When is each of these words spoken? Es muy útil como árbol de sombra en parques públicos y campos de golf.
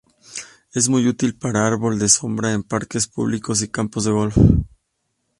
Es 0.73 0.89
muy 0.89 1.07
útil 1.07 1.37
como 1.37 1.59
árbol 1.59 1.99
de 1.99 2.09
sombra 2.09 2.53
en 2.53 2.63
parques 2.63 3.07
públicos 3.07 3.61
y 3.61 3.67
campos 3.69 4.05
de 4.05 4.11
golf. 4.11 4.35